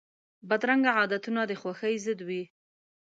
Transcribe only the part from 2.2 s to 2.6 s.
وي